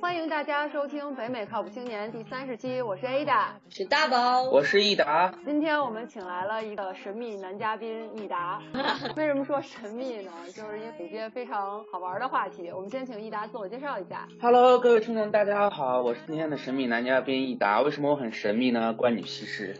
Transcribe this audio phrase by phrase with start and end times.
[0.00, 5.32] 欢迎大家收听北美靠谱青年第三十期，我是 Ada，是大宝，我是益达。
[5.44, 8.62] 今天我们请来了一个神秘男嘉宾益达。
[9.16, 10.30] 为什么说神秘呢？
[10.54, 12.70] 就是因为有些非常好玩的话题。
[12.70, 14.28] 我们先请益达自我介绍一下。
[14.40, 17.80] Hello，各位听众，大家好，我是今天的神秘男嘉宾益达。
[17.82, 18.92] 为什么我很神秘呢？
[18.94, 19.74] 关你屁事！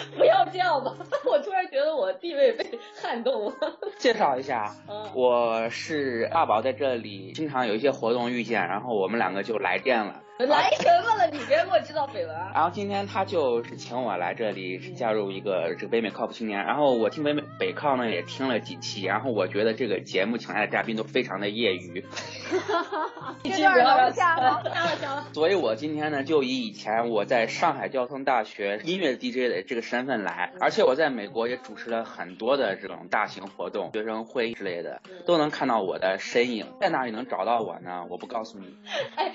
[0.16, 0.94] 不要这样吧，
[1.24, 3.54] 我突然觉得我地位被撼动了。
[3.98, 4.74] 介绍一下，
[5.14, 10.22] 我是大宝，在这里经常有一些活动遇见，然后我们两个就来电了。
[10.46, 11.26] 来什么了？
[11.32, 12.28] 你别给我制造绯闻。
[12.54, 16.64] 然后今天他就是请我来这里加入一个这个北美靠谱青年。
[16.64, 22.00] 然后我听北美北靠呢也听了几期，然后我觉得这个节目请来的嘉宾都非常的业余。
[22.00, 24.62] 哈哈哈这段能下吗？
[24.62, 25.26] 下了下了。
[25.32, 36.66] 所以我今天呢就以以前我在上海交通大学音乐 DJ 的这个身份来，而且我在美国也主持了很多的这种大型活动、学生会之类的，都能看到我的身影。
[36.80, 38.06] 在哪里能找到我呢？
[38.08, 38.76] 我不告诉你。
[39.16, 39.32] 哎，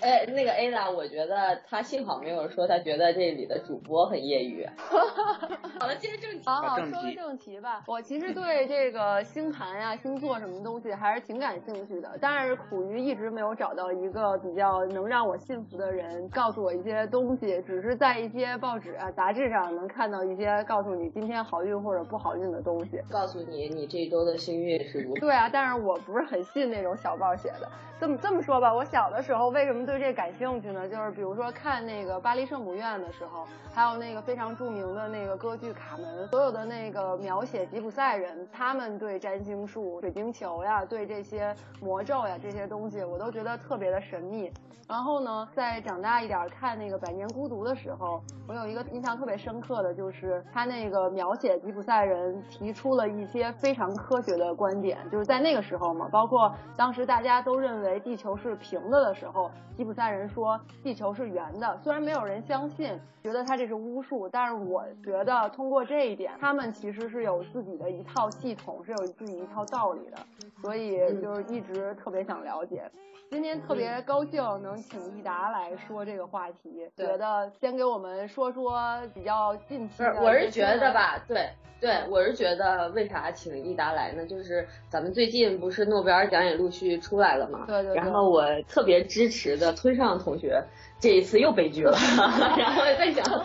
[0.00, 0.45] 哎，那。
[0.46, 4.66] 个 Ada，我觉得他幸好没有说他觉得这里的主播很业余。
[5.78, 6.42] 好了，接着正题。
[6.46, 7.82] 好好说正题吧。
[7.86, 17.60] 我其实对这个星盘呀、星座什么东西还是挺感兴趣的，但是苦于一直没有找到一个比较能让我信服的人告诉我一些东西。
[17.66, 25.20] 只是在一些报纸啊、杂志上能看到一些告诉你今天好运或者不好运的东西，告诉你你这周的幸运是如何。
[25.20, 27.68] 对啊，但是我不是很信那种小报写的。
[27.98, 30.88] 这么这么说吧，我小的时候为什么对这感兴趣呢？
[30.88, 44.52] 就是比如说看那个巴黎圣母院的时候，还有那个非常著名的那个歌剧《卡门》，所有的那个描写吉普赛人，他们对占星术、水晶球呀，对这些魔咒呀这些东西，我都觉得特别的神秘。
[44.88, 57.96] 然后呢，再长大一点看那个《百年孤独》的时候，我有一个印象特别深刻的就是他那个描写吉普赛人提出了一些非常科学的观点，就是在那个时候嘛，包括当时大家都认为。
[58.06, 61.78] 地球是平的的时候，吉普赛人说地球是圆的。
[61.82, 70.16] 虽然没有人相信，觉得他这是巫术，但是我觉得通过这一点，他们其实是有自己的一套系统，是有自己一套道理的。
[70.62, 72.90] 所以就是一直特别想了解。
[73.28, 78.80] 今天特别高兴能请益达来说这个话题，觉得先给我们说说
[79.12, 79.96] 比较近期。
[79.96, 81.50] 不是，我是觉得吧，对
[81.80, 84.24] 对，我是觉得为啥请益达来呢？
[84.24, 87.64] 就是咱们最近不是诺贝尔奖也陆续出来了嘛。
[87.66, 87.96] 对对。
[87.96, 90.64] 然后我特别支持的村上同学。
[90.98, 91.92] 这一次又悲剧了，
[92.56, 93.22] 然后在想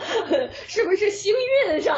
[0.67, 1.33] 是不是星
[1.67, 1.95] 运上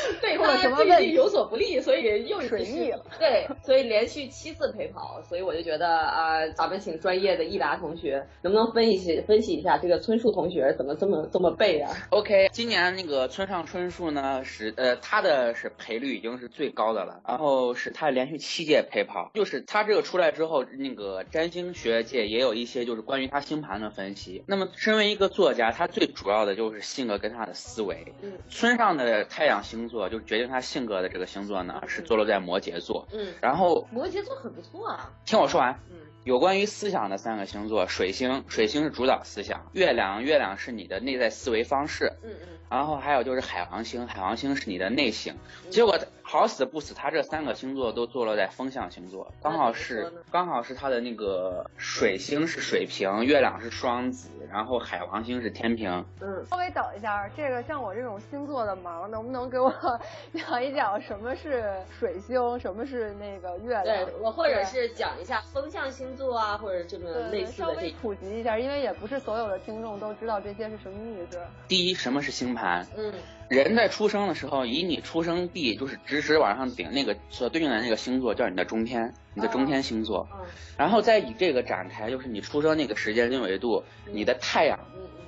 [0.20, 3.04] 对他最近有所不利，所以又水逆了。
[3.18, 24.58] 对，所以连续七次陪跑，所以我就觉得啊，咱们请专业的益达同学，能不能分析分析一下这个村树同学怎么这么这么背啊？OK，今年那个村上春树呢是呃他的是赔率已经是最高的了，然后是他连续七届陪跑，就是他这个出来之后，那个占星学界也有一些就是关于他星盘的分析，那。
[24.58, 28.12] 那么，身为一个作家，他最主要的就是性格跟他的思维。
[28.22, 33.06] 嗯，村上的太阳星座就决定他性格的这个星座呢，是坐落在摩羯座。
[33.12, 35.10] 嗯，然后摩羯座很不错啊。
[35.24, 35.78] 听我说完。
[35.90, 35.96] 嗯。
[36.24, 42.12] 有关于思想的三个星座，水星，水星是主导思想；月亮，月亮是你的内在思维方式。
[42.22, 42.58] 嗯嗯。
[42.70, 45.34] 然后还有就是海王星，海王星是你的内星。
[45.70, 56.04] 结果好死不死，他这三个星座都坐落在风象星座，刚好是刚好是他的那个水星是水瓶，月亮是双子，然后海王星是天平。
[56.20, 56.44] 嗯。
[56.50, 59.72] 稍微等一下，这个像我这种星座的盲，能不能给我
[60.34, 63.84] 讲一讲什么是水星，什么是那个月亮？
[63.84, 66.08] 对我或者是讲一下风象星。
[66.18, 71.38] 座啊，或者这么类似的这普及一下，因为也不是所有的听众都知道这些是什么意思。
[71.68, 72.86] 第一，什么是星盘？
[72.96, 73.12] 嗯，
[73.48, 80.28] 人在出生的时候，以你出生地就是直直往上顶那个所对应的那个星座叫你的中天，你的中天星座。
[80.32, 80.46] 嗯，
[80.76, 84.78] 然后再以这个展开，就是你出生那个时间经纬度，你的太阳。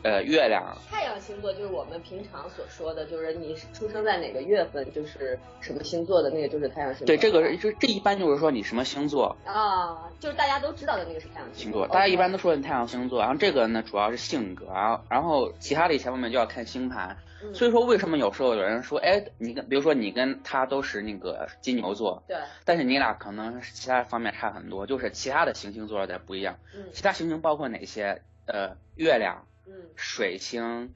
[0.02, 7.06] 呃，月亮，太阳星座就是我们平常所说的，就是你出生在哪个月份，就是什么星座的那个就是太阳星座。
[7.06, 11.86] 对，这个就这一般就是说你什么星座啊，就是大家都知道的那个是太阳星座。
[11.88, 17.18] 大家一般都说你太阳星座，然后这个呢主要是性格，然后然后其他的一些方面就要看星盘。
[17.54, 26.58] 所以说为什么有时候有人说，哎，你跟比如说你跟他都是那个金牛座，对，但是你俩可能其他方面差很多，就是其他的行星座落在不一样。
[26.74, 28.22] 嗯，其他行星包括哪些？
[28.46, 29.46] 呃，月亮。
[29.94, 30.92] 水星，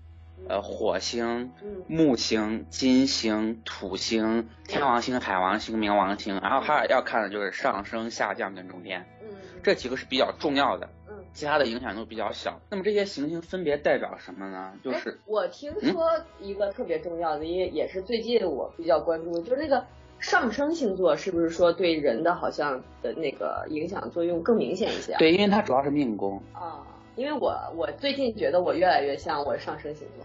[0.49, 1.53] 呃，火星，
[1.87, 9.29] 木星，金星，土星，天王星，海王星，冥王星，然后还要看的就是上升、下降跟中天，嗯，
[9.63, 12.61] 这几个是比较重要的，嗯，其他的影响都比较小。
[12.71, 14.73] 那么这些行星分别代表什么呢？
[14.83, 19.85] 就是我听说一个特别重要的，也也是最近我比较关注，就是那个
[20.19, 25.15] 上升星座是不是说对人的好像的那个影响作用更明显一些？
[25.19, 26.43] 对，因为它主要是命宫。
[26.53, 26.85] 啊，
[27.17, 30.25] 因为我我最近觉得我越来越像我上升星座。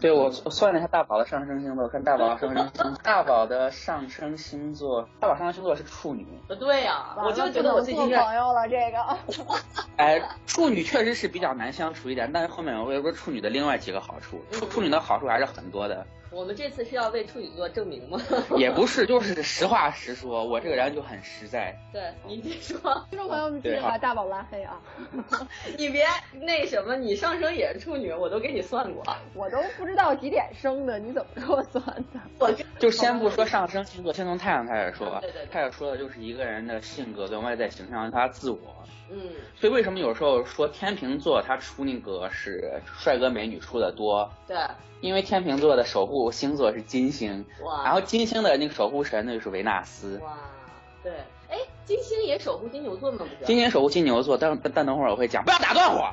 [0.00, 6.26] 对我我算了一下大宝的上升星座，我看大宝上升星， 大宝的上升星座，大宝上升星座是处女。
[6.60, 9.54] 对呀，我就觉得我最近朋友了这个。
[9.96, 16.06] 哎，处女确实是比较难相处一点，但是后面我也说处女的另外几个好处，处处女的好处还是很多的。
[16.34, 18.20] 我们这次是要为处女座证明吗？
[18.58, 21.74] 也不是，就是实话实说，我这个人就很实在。
[21.92, 22.78] 对，你别说，
[23.08, 24.80] 听众朋友们记得把大宝拉黑啊！
[25.78, 26.04] 你别
[26.40, 29.04] 那什么，你上升也是处女，我都给你算过，
[29.34, 32.20] 我都不知道几点生的，你怎么给我算的？
[32.38, 35.20] 我就先不说上升星座，先从太阳开始说吧。
[35.20, 35.46] 对对。
[35.46, 38.58] 太阳说的就是一个人的性格跟外在形象，他自我。
[39.10, 39.18] 嗯。
[39.54, 44.30] 所以为什么有时候说天秤座他出那个是帅哥美女出的多？
[44.46, 44.56] 对。
[45.00, 47.84] 因为天秤座的守护星座是金星，哇！
[47.84, 50.32] 然后金星的那个守护神那就是维纳斯，哇！
[51.02, 51.12] 对，
[51.50, 53.18] 哎，金星也守护金牛座吗？
[53.18, 56.10] 不是金星守护金牛座，但但等会儿我会讲，不要打断我。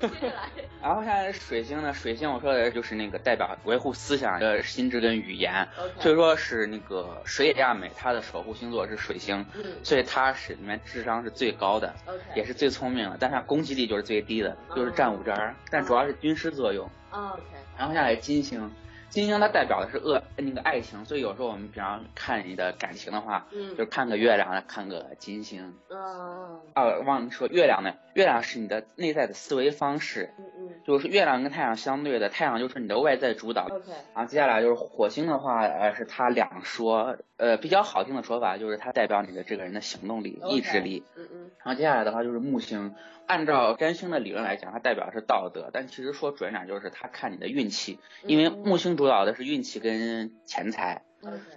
[0.82, 5.68] 然后现在水星呢，水星我说的就是那个代表维护思想的心智跟语言，
[5.98, 9.44] 所以说是那个水野亚美，她的守护星座是水星，
[9.82, 11.94] 所以她是里面智商是最高的，
[12.34, 16.88] 也是最聪明的，但它攻击力就是最低的，就是战五渣，但主要是军师作用。
[17.10, 17.42] OK。
[17.76, 18.70] 然后下来金星，
[19.10, 25.74] 金星它代表的是恶那个爱情，所以有时候我们平常看你的感情的话，嗯，就看个月亮，看个金星。
[25.90, 26.60] 嗯。
[26.72, 30.32] 啊，忘了说月亮呢，月亮是你的内在的思维方式。
[30.38, 30.70] 嗯嗯。
[30.86, 33.66] 就是月亮跟太阳相对的，太阳就是你的外在主导。
[33.70, 33.90] OK。
[34.14, 41.04] 然后接下来就是火星的话，呃，是它两说，呃，比较好听的说法就是它代表你的这个人的行动力、意志力。
[41.16, 41.50] 嗯嗯。
[41.64, 42.94] 然后接下来的话就是木星。
[43.30, 51.02] 按照占星的理论来讲，它代表是道德，但其实说准点就是它看你的运气，因为木星主导的是运气跟钱财。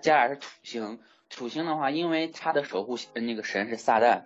[0.01, 0.99] 接下来是土星，
[1.31, 4.21] 土星的话，因为它的守护那个神是撒旦，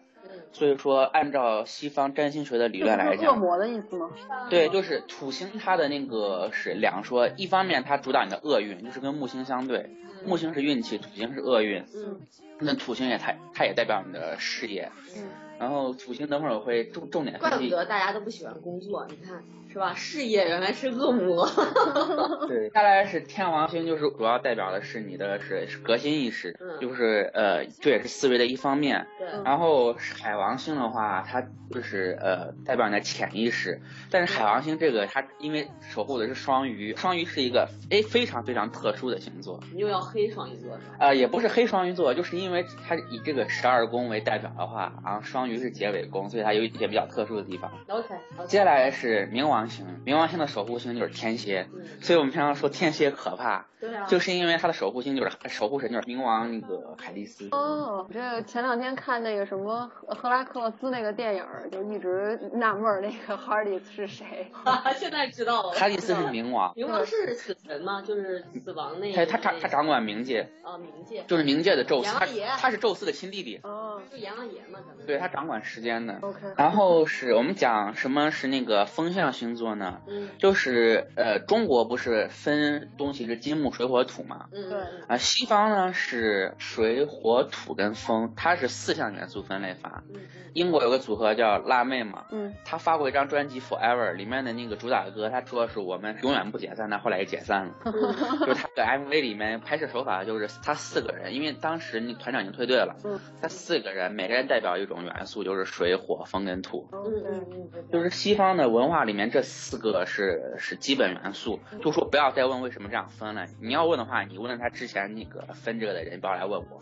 [0.52, 4.10] 所以说按照西方占星学的理论来讲，恶魔的意思吗？
[4.50, 9.90] 对，就是土星它的那个是两说，一方面它主导你的厄运，就是跟木星相对，
[10.26, 11.86] 木星是运气，土星是厄运。
[11.96, 12.20] 嗯，
[12.60, 14.92] 那土星也它它也代表你的事业。
[15.16, 15.47] 嗯。
[15.60, 17.38] 然后土星等会儿我会重重点。
[17.40, 19.94] 怪不得大家都不喜欢工作，你看是吧？
[19.94, 21.48] 事业原来是恶魔。
[22.48, 29.08] 对，下来是天王星，就是主要代表的是你的是革新意识，就是呃这也是思维的一方面。
[29.20, 29.28] 对。
[29.44, 33.82] 然后海王星的话，它就是呃代表你的潜意识。
[34.10, 39.60] 但是海王星这个它因为守护的是双鱼，双鱼是一个哎非常非常特殊的星座。
[39.74, 40.96] 你又要黑双鱼座是吧？
[41.00, 45.47] 呃也不是黑双鱼座，就是因为它以这个十二宫为代表的话，然后双。
[45.48, 47.72] 鱼是结尾宫，所以它有一些比较特殊的地方。
[47.88, 48.16] OK，
[48.48, 51.68] 接下来是冥王星，冥王星的守护星就是天蝎，
[52.02, 57.48] 所以我们平常说天蝎可怕，对啊，就是因为它的守护星就是守护神就是冥王那个海蒂斯。
[57.52, 64.52] 哦，这前两天看那个什么赫拉克勒斯那个电影，就一直纳闷那个哈迪斯是谁，
[64.98, 65.72] 现在知道了。
[65.72, 68.02] 哈迪斯是冥王，冥王是死神吗？
[68.02, 69.14] 就是死亡那？
[69.14, 70.50] 他他掌他掌管冥界。
[70.64, 71.24] 哦，冥界。
[71.28, 72.26] 就是冥界的宙斯，他
[72.58, 73.60] 他是宙斯的亲弟弟。
[73.64, 75.06] 哦，就阎王爷嘛，可能。
[75.06, 75.37] 对他。
[75.38, 76.40] 掌管时间的，OK。
[76.58, 80.02] 然后是我们讲什么是那个风象星座呢？
[80.08, 84.48] 嗯，就是呃，中国不是分东西是金木水火土嘛？
[84.52, 84.80] 嗯，对。
[85.08, 90.04] 啊，西方呢是水火土跟风，它是四项元素分类法。
[90.12, 90.22] 嗯
[90.54, 97.74] 英国有个组合叫辣妹嘛，嗯，他发过一张专辑 Forever，里面的那个主打歌，他说是我们永远不解散，但后来也解散了。
[98.42, 106.90] 就是他的 MV 里面拍摄手法就是他四个人，因为当时那团长已经退队了，嗯，他四个人每个人代表一种元素，就是水火风跟土。
[106.92, 116.82] 嗯嗯嗯，就是西方的文化里面这四个是是基本元素，就说不要再问为什么这样分了，你要问的话，你问他之前那个分这个的人，不要来问我。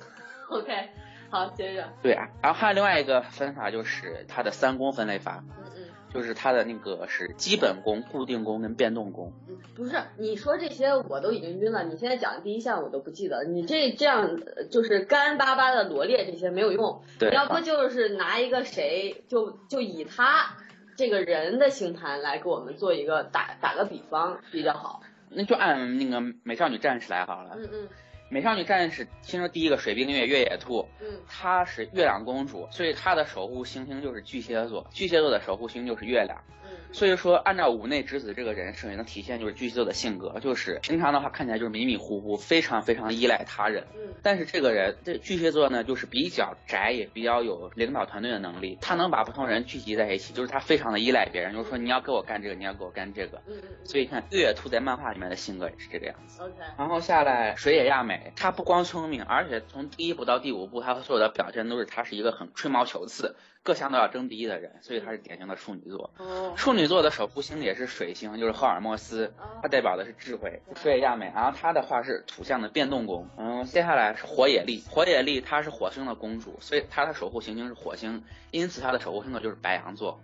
[0.50, 0.90] OK。
[1.28, 1.90] 好，接着。
[2.04, 5.44] 对啊，然后还有另外一个分法，就是它的三宫分类法。
[5.58, 5.85] 嗯嗯。
[6.16, 9.34] 就是它的那个是基本功、固定功跟变动功。
[9.50, 11.84] 嗯，不是，你说这些我都已经晕了。
[11.84, 14.40] 你现在讲的第一项我都不记得，你这这样
[14.72, 17.02] 就是干巴巴的罗列这些没有用。
[17.20, 17.30] 对。
[17.32, 20.56] 要不就是拿一个谁，就就以他
[20.96, 25.02] 这个人的星盘来给我们做一个打打个比方比较好。
[25.30, 27.58] 那就按那个美少女战士来好了。
[27.58, 27.88] 嗯嗯。
[28.28, 36.65] 美少女战士，听说第一个水冰月越野兔，嗯，她是月亮公主，所以她的守护星星就是巨蟹座，巨蟹座的守护星就是月亮，嗯，
[36.96, 43.86] 所以说，按照五内之子这个人设，也能体现就是巨蟹座的性格，就是平常的话看起来就是迷迷糊糊，非常非常依赖他人。
[43.94, 44.14] 嗯。
[44.24, 48.78] 但是这个人，这巨蟹座呢，就是比较宅，也比较有领导团队的能力。
[48.80, 53.42] 他能把不同人聚集在一起，就是他非常的依赖别人，就是说你要给我干这个，你要给我干这个。
[53.46, 53.70] 嗯嗯。
[53.84, 56.42] 所以看月兔在漫画里面的性格也是这个样子。
[56.42, 56.54] OK。
[56.78, 63.36] 然后下来水野亚美，他不光聪明，而且从第一部到第五部，他所有的表现都是他是一个很吹毛求疵。
[63.66, 66.12] 各项都要争第一的人，所以他是典型的处女座。
[66.56, 70.62] 处女座的守护星也是水星，就是赫尔墨斯，它代表的是智慧。
[70.76, 73.28] 水野亚美，然后他的话是土象的变动宫。
[73.40, 80.22] 嗯，接下来是火野丽，火野丽她是火星的公主，所以她的守护行星是火星，因此她的守护星座就是白羊座。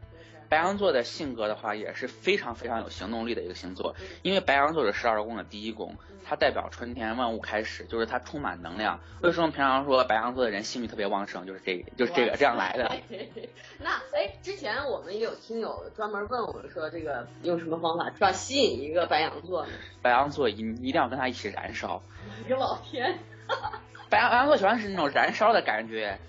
[0.51, 8.99] 白羊座的性格的话也是非常非常有行动力的一个星座，因为白羊座是十二宫的第一宫，它代表春天万物开始，就是它充满能量。
[9.21, 12.91] 为什么平常说白羊座的人性欲特别旺盛，就是这，就是这个这样来的。
[13.79, 19.71] 那哎，之前我们也有听友专门问我们说，这个用什么方法抓吸引一个白羊座呢？
[20.01, 22.03] 白羊座一一定要跟他一起燃烧。
[22.43, 23.19] 我个老天！
[24.09, 26.19] 白羊白羊座喜欢是那种燃烧的感觉。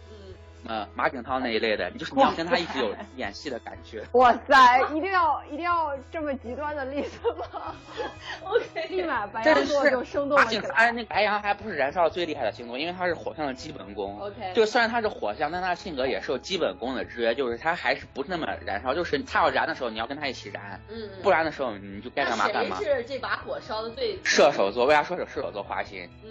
[0.66, 4.04] 呃，马景涛那一类的，你就是你要跟他一直有演戏的感觉。
[4.12, 7.74] 哇塞，一定要一定要这么极端的例子吗？
[8.44, 10.44] OK，立马白羊座就生动了。
[10.44, 14.18] 马景哎，那白羊还不是燃烧最厉害的星座，因为他是火象的基本功。
[14.20, 18.94] OK，就虽然他是火象，但他性格也是有基本功的制约，就是他还是不是那么燃烧。
[18.94, 20.80] 就是他要燃的时候，你要跟他一起燃。
[20.88, 21.08] 嗯。
[21.22, 22.76] 不然的时候，你就该干嘛干嘛。
[22.76, 24.18] 谁是这把火烧的最？
[24.22, 26.08] 射手座，为啥说是射手座花心？
[26.24, 26.30] 嗯。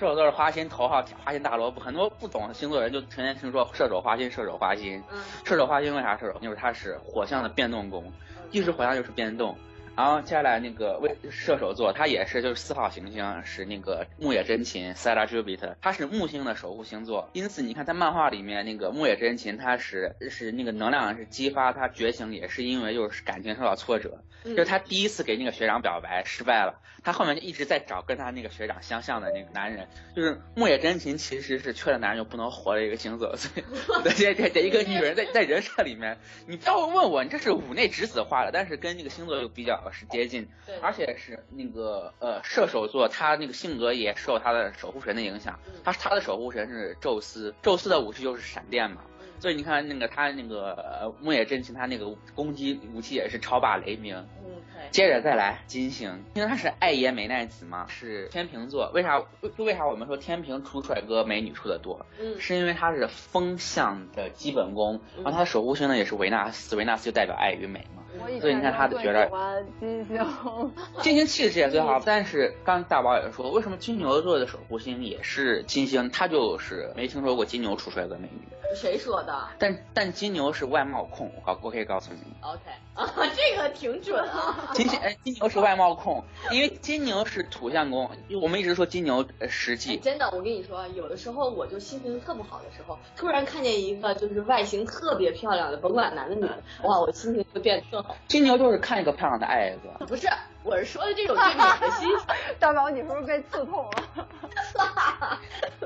[0.00, 5.02] 射手座是花心头号花心大萝卜，很多不懂星座人就成天听说射手花心，射手花心。
[5.44, 6.38] 射手花心为啥射手？
[6.40, 8.10] 因为他是火象的变动宫，
[8.50, 9.54] 既是火象又是变动。
[10.00, 17.28] 然后接下来那个为射手座，他也是就是四号行星是那个木野真琴 s e l a Jupiter，他是木星的守护星座。
[17.34, 29.86] 因此你看在漫画里面那个木野真琴，他是是那个能量是激发他觉醒，也是因为就是感情受到挫折，就是他第一次给那个学长表白失败了，他后面就一直在找跟他那个学长相像的那个男人。
[30.16, 33.64] 就是木野真琴其实是缺了男人就不能活的一个星座，所以
[34.16, 36.16] 这这这一个女人在在人设里面，
[36.46, 39.89] 你不要问我，你这是五内直子画的，但是跟那个星座又比较。
[39.92, 40.48] 是接近，
[40.82, 49.02] 而且是那个呃射手座，他那个性格也受他的守护神的影响，他他的守护神是宙斯，宙斯的武器就是闪电嘛。
[49.38, 54.14] 所以你看那个他那个木野真琴，他那个攻击武器也是超霸雷鸣。
[54.44, 58.90] 嗯，接着再来金星，因为他是爱爷美奈子嘛，是天平座。
[58.92, 59.18] 为啥？
[59.56, 62.04] 就为啥我们说天平出帅哥美女出的多？
[62.18, 67.99] 嗯，是因为他是风象的基本功，然后他的守护星呢也是维纳斯，维纳斯就代表爱与美嘛。
[68.40, 69.30] 所以你看他的觉得
[69.78, 70.18] 金星，
[71.02, 72.00] 金星气质也最好。
[72.04, 76.10] 但是刚大宝也说，为什么金牛座的守护星也是金星？
[76.10, 78.48] 他就是没听说过金牛出帅哥美女。
[78.74, 79.48] 谁说的？
[79.58, 82.20] 但但金牛是外貌控，我我可以告诉你。
[82.40, 82.60] OK
[82.94, 84.70] 啊，这个挺准啊。
[84.74, 88.08] 金星哎，金牛是外貌控，因为金牛是土象宫。
[88.40, 89.96] 我们一直说金牛实际。
[89.96, 98.16] 真的，我跟你说，有的时候我就心情特不好的时候，突然看见一个就是外形特别漂亮的，甭管男的女的，哇，我心情就变特好。
[98.28, 100.06] 金牛就是看一个漂亮的爱一个。
[100.06, 100.28] 不是，
[100.62, 102.08] 我是说的这种对你的心。
[102.58, 105.38] 大宝，你是不是被刺痛了？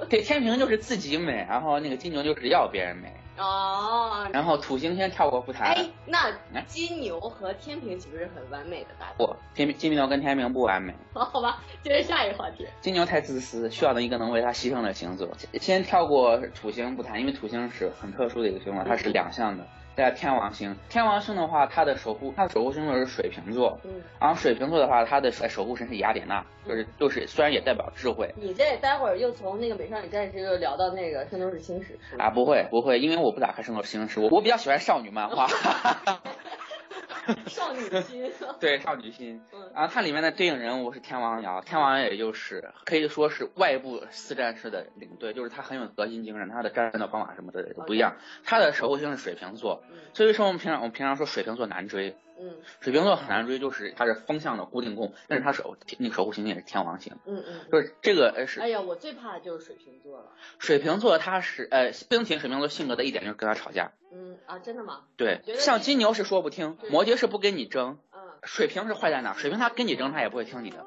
[0.09, 3.13] 对，天平就是自己美，然后那个金牛就是要别人美。
[3.39, 4.29] 哦。
[4.33, 5.69] 然后土星先跳过不谈。
[5.69, 6.33] 哎，那
[6.67, 9.15] 金牛和天平岂不是很完美的搭档？
[9.17, 10.95] 不，天平金牛跟天平不完美。
[11.15, 12.67] 好好吧，接着下一个话题。
[12.81, 15.29] 金牛太自私，需要的一个能为他牺牲的星座。
[15.61, 19.67] 先跳过土星不谈，因为土星是很特殊的一个星座，它是两项的。
[19.97, 23.79] 在天王星，天王星的话，它的守护，它的守护星座是水瓶座。
[23.85, 23.93] 嗯。
[24.21, 28.35] 然后水瓶座的话，它的守护神是雅典娜，就是就是虽然也代表智慧。
[28.37, 31.99] 你这待会儿又从那个美少女战士又聊到那个圣斗士星矢。
[32.19, 35.47] 啊，不会不会，因为我不咋看圣斗士星矢，我我比较喜欢少女漫画。
[37.47, 39.43] 少女心， 对少女心。
[39.75, 48.17] 然后它里面的对应人物是天王瑶，天王瑶也就是可以说是外部四战士的领队，就是他很有核心精神，他的战斗方法什么的都不一样。
[48.45, 49.83] 他的守护星是水瓶座，
[50.13, 52.17] 所以说我们平常我们平常说水瓶座难追。
[52.39, 57.17] 嗯，水瓶座很难追，就是它是风向的固定宫，但是它守那个守护星也是天王星。
[57.27, 58.61] 嗯嗯，就是这个是。
[58.61, 60.27] 哎呀，我最怕的就是水瓶座了。
[60.59, 63.93] 水瓶座它是呃，并且水瓶座性格的一点就是跟他吵架。
[64.13, 65.03] 嗯啊，真的吗？
[65.17, 67.99] 对，像金牛是说不听，摩羯是不跟你争。
[68.13, 68.21] 嗯。
[68.43, 69.35] 水瓶是坏在哪？
[69.35, 70.85] 水瓶他跟你争，他也不会听你的。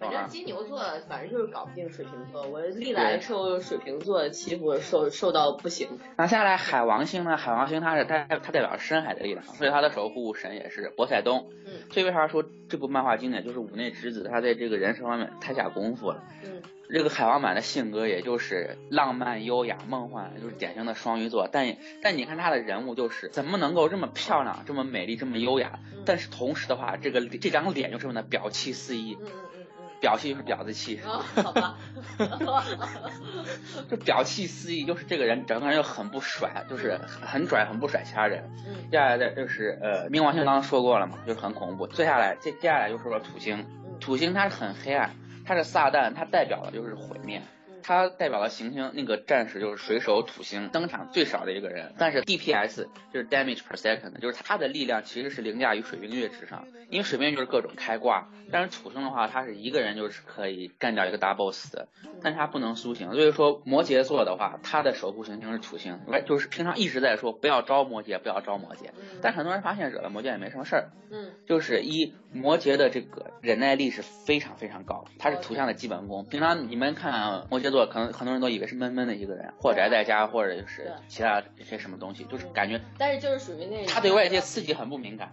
[0.00, 5.98] 反正金牛座反正就是搞不定水瓶座，我历来受水瓶座欺负，受受到不行。
[6.16, 7.36] 那下来海王星呢？
[7.36, 11.50] 海王星它是它它代表深海的力量，所以它的守护神也是波塞冬。
[11.66, 11.72] 嗯。
[11.90, 13.44] 所以为啥说这部漫画经典？
[13.44, 16.24] 就是五内之子他在这个人生方面太下功夫了。
[16.44, 16.62] 嗯。
[16.92, 21.48] 这个海王版的性格也就是浪漫、优雅、梦幻，就是典型的双鱼座。
[21.52, 25.78] 但但你看他的人物，就是怎么能够这么漂亮、这么美丽、这么优雅？
[26.04, 29.16] 但是同时的话，这个这张脸又这么的表气四溢。
[29.20, 29.59] 嗯嗯。
[30.00, 31.00] 表气就是婊子气。
[31.00, 31.76] 好吧。
[33.88, 38.50] 就表气四溢，就是这个人整个人就很不甩，就是很拽，很不甩其他人。
[38.66, 38.90] 嗯。
[38.90, 41.86] 接下来的就是呃，冥王星刚刚说过了嘛，就是很恐怖。
[41.86, 43.66] 接下来接接下来就是说土星，
[44.00, 45.14] 土星它是很黑暗。
[45.42, 47.42] 它是撒旦，它代表的就是毁灭。
[47.82, 61.88] 它代表了行星那个战士就是水手土星登场最少的一个人，但是 DPS 就是 damage per second，就是他的力量其实是凌驾于水冰月之上，因为水冰月就是各种开挂，但是土星的话，他是一个人就是可以干掉一个大 boss 的，
[62.22, 68.90] 但是他不能苏醒，所以说摩羯座的话，他的守护行星是土星，就是平常一直在说不要招摩羯，不要招摩羯，
[69.22, 82.80] 但很多人发现惹了摩羯也没什么事儿，嗯，就是一摩羯的这个忍耐力是非常非常高，他是土象的基本功，平常你们看摩羯座，可能很多人都以为是闷闷的一个人，或宅在家，或者就是其他一些什么东西，就是感觉。
[82.98, 83.86] 但是就是属于那。
[83.86, 85.30] 他对外界刺激很不敏感。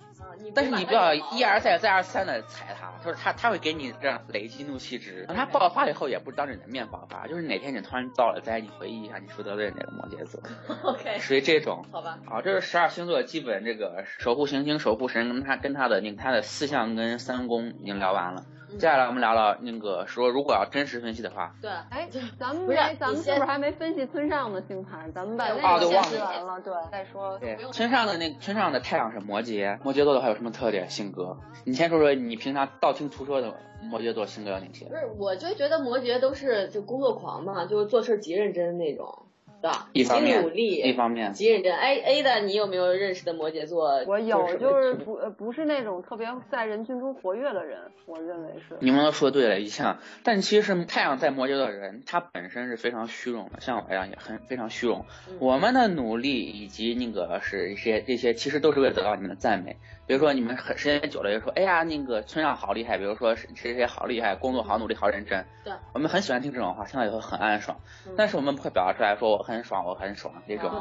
[0.53, 10.39] 但是你不要一而再再而三的踩他，就是他他会给你这样累积怒气值，等他爆发以后也不是当着你的面爆发，就是哪天你突然遭了灾，你回忆一下你是得罪哪个摩羯座。
[10.83, 11.17] OK。
[11.19, 11.83] 属于这种。
[11.91, 12.19] 好吧。
[12.25, 18.45] 好，这是十二星座基本这个守护行星、守护神跟他跟他的那他的四象跟三宫已经聊完了。
[18.69, 25.11] 接下来我们聊聊那个说，如果要真实分析的话，对，哎，咱们没，咱们是不是还没分析村上的星盘？
[25.13, 27.39] 咱们把那个先说完了，对，再说。
[27.39, 30.89] 对，村上的那村上的太阳是摩羯，摩羯座的话有什么特点？
[30.89, 31.37] 性格？
[31.63, 34.85] 你先说说你平常道听途说的摩羯座性格有哪些？
[34.85, 39.26] 不是，我就觉得摩羯都是就工作狂嘛，就是做事极认真那种。
[39.61, 39.89] 对吧？
[39.93, 41.75] 极努力，一方面，极认真。
[41.75, 44.03] A A 的，你有没有认识的摩羯座？
[44.05, 48.77] 我有，就是不不是那种特别在人群中活跃的人，我认为是。
[48.79, 49.99] 你们都说对了，一下。
[50.23, 55.05] 但其实太阳在摩羯座的人，他本身是非常虚荣的，像我一样也很非常虚荣。
[55.39, 59.77] 我们的努力以及那个是一些这些，其实都是为了得到你们的赞美。
[60.07, 65.45] 比如说你们很时间久了就说，哎呀，那个村上好厉害，比如说谁谁谁好厉害，工作好努力好认真。
[65.65, 65.73] 对。
[65.91, 67.77] 我们很喜欢听这种话，听了以后很安爽。
[68.15, 70.71] 但是我们不会表达出来说我很爽，我很爽这种。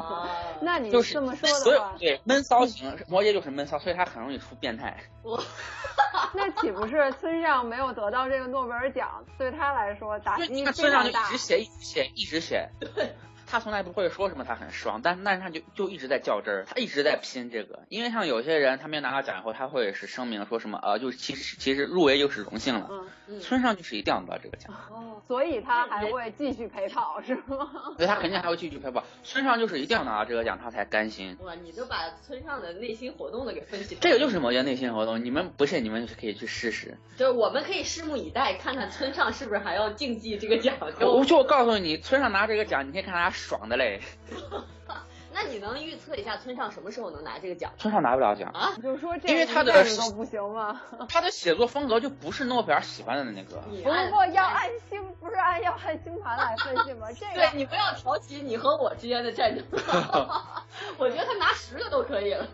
[0.61, 4.95] 那你就是这么说的话，对闷骚型摩羯就是闷骚，所以他很容易出变态。
[6.33, 10.71] 那岂不是村上没有得到这个诺贝尔奖，对他来说打击非常大？
[10.71, 12.69] 村上就一直写，一直写，一直写。
[12.79, 13.13] 对。
[13.49, 17.79] 他从来不会说什么，他很爽，但但是他就就一直在较真儿，他一直在拼这个。
[17.89, 22.89] 因为像有些人，他没有拿到奖以后，他会是声明说什么，呃，就是其实其实入围就是荣幸了。
[23.29, 24.73] 嗯，村上就是一定要拿到这个奖。
[24.91, 27.69] 哦，所以他还会继续陪跑是吗？
[27.97, 29.03] 对，他肯定还会继续陪跑。
[29.23, 31.37] 村上就是一定要拿到这个奖，他才甘心。
[31.41, 33.97] 哇，你就把村上的内心活动的给分析。
[34.01, 36.97] 这个就是某些内心活动，你们不信，你们可以去试试。
[37.15, 40.75] 就是我们可以拭目以待，看看村上是不是还要竞技这个奖。
[40.99, 44.01] 我就告诉你，村上拿这个奖，你可以看他爽的嘞。
[45.39, 47.71] 那你能预测一下村上什么时候能拿这个奖？
[47.77, 48.73] 村上拿不了奖啊？
[48.81, 50.81] 就是说，因为他的都不行吗？
[51.09, 53.61] 他的写作风格就不是诺贝尔喜欢的那个。
[53.83, 57.07] 不过要按星，不是按要按星盘来分析吗？
[57.13, 59.63] 这个对你不要挑起你和我之间的战争。
[60.97, 62.47] 我觉得他拿十个都可以了。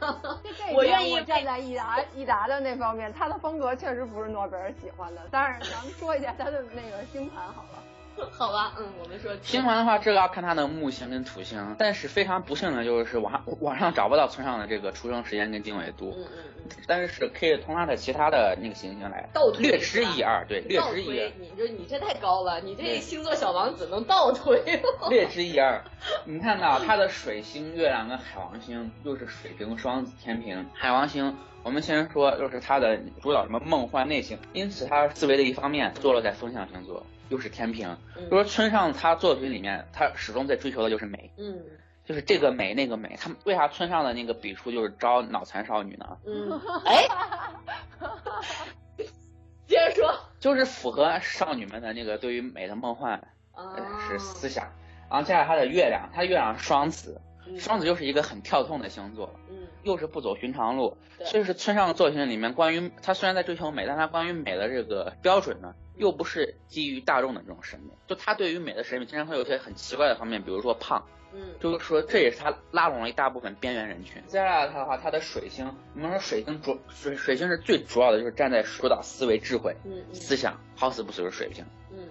[0.74, 5.22] 我愿意站在益达益达的那方面，他的风格确实不是诺贝尔喜欢的。
[5.32, 7.82] 但是咱们说一下他的那个星盘好了。
[8.32, 21.32] 好吧，嗯，我们说星盘的话，这个要看他的木星跟土星，但是非常不幸的就是网上网上找不到村上的这个出生时间跟经纬度，嗯嗯嗯， 但是可以从他的其他的那个行星来倒推略知一二，对，略知一二。
[21.40, 24.62] 你这你这太高了，你这星座小王子能倒推？
[25.10, 25.84] 略知一二，
[26.26, 37.06] 你看到他的水星、月亮跟海王星又是水瓶、双子、天平，海王星我们先说又是他的主导什么梦幻内星，因此他思维的一方面坐落在风象星座。
[37.34, 41.64] 又是天平，就说村上他作品里面，他始终在追求的就是美，嗯，
[42.06, 43.18] 就是这个美那个美。
[43.20, 46.18] 他们为啥村上的那个笔触就是招脑残少女呢？
[46.28, 47.08] 嗯， 哎，
[49.66, 53.28] 接着说，就是符合少女们的那个对于美的梦幻
[54.08, 54.72] 是思想。
[55.10, 57.20] 然后接下来他的月亮，他月亮双子，
[57.58, 60.98] 双子又是一个很跳动的星座，嗯，又是不走寻常路。
[61.26, 65.74] 所以是村上的作品里面，关于他虽然在追求美，但他关于美的这个标准呢？
[65.96, 74.22] 又不是基于大众的这种审美，就他对于美的审美经常会有一些很奇怪的方面，比如说胖，嗯，就是说这也是他拉拢了一大部分边缘人群。
[74.28, 75.66] 接下来他的话，他的水星，
[75.96, 81.66] 我们说水星主水水星是最主要的就是站在主导思维、智慧、嗯思想，好死不死就是水平。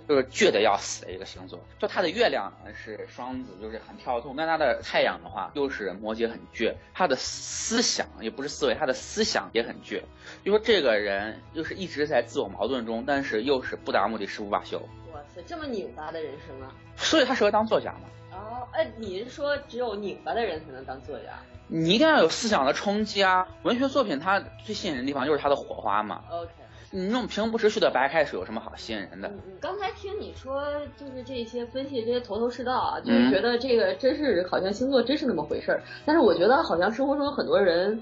[0.09, 6.75] 就是倔的要死的一个星座，就他的月亮呢是双子，就是很跳动，但他的太阳的话又是摩羯，很倔。
[6.95, 10.03] 他的思想也不是思维，他的思想也很倔。
[10.45, 14.79] 就说这个人就是一直在自我矛盾中，但是又是不达目的誓不罢休。
[15.13, 16.73] 哇塞，这么拧巴的人生啊。
[16.97, 18.03] 所以他适合当作家嘛？
[18.33, 21.39] 哦，哎，你是说只有拧巴的人才能当作家？
[21.69, 23.47] 你一定要有思想的冲击啊！
[23.63, 26.23] 文学作品它最吸引人的地方就是它的火花嘛。
[26.31, 26.51] OK。
[26.95, 29.33] 你那种平铺直叙的白开水有什么好吸引人的？
[29.59, 30.63] 刚才听你说，
[30.99, 35.83] 就是这些分析这些头头是道啊，就是觉得这个真是好像星座真是那么回事儿。
[36.05, 37.99] 但是我觉得好像生活中很多人